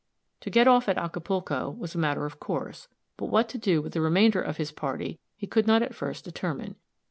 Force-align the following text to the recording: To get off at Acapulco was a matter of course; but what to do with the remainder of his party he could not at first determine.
To 0.39 0.49
get 0.49 0.67
off 0.67 0.89
at 0.89 0.97
Acapulco 0.97 1.69
was 1.69 1.93
a 1.93 1.99
matter 1.99 2.25
of 2.25 2.39
course; 2.39 2.87
but 3.17 3.27
what 3.27 3.47
to 3.49 3.59
do 3.59 3.83
with 3.83 3.93
the 3.93 4.01
remainder 4.01 4.41
of 4.41 4.57
his 4.57 4.71
party 4.71 5.19
he 5.35 5.45
could 5.45 5.67
not 5.67 5.83
at 5.83 5.93
first 5.93 6.25
determine. 6.25 6.75